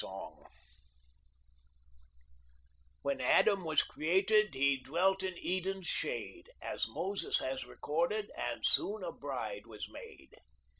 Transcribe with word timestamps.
49" 0.03 0.47
When 3.03 3.21
Adam 3.21 3.63
was 3.63 3.83
created 3.83 4.55
He 4.55 4.81
dwelt 4.81 5.21
in 5.21 5.37
Eden's 5.37 5.85
shade, 5.85 6.49
As 6.59 6.87
Moses 6.89 7.37
has 7.37 7.65
recorded, 7.67 8.31
And 8.35 8.65
soon 8.65 9.03
a 9.03 9.11
bride 9.11 9.67
was 9.67 9.87
made. 9.91 10.31